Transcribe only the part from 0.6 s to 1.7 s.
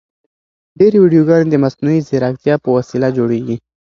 ډېرې ویډیوګانې د